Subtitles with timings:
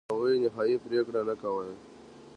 [0.11, 1.75] هغوی نهایي پرېکړې نه کولې.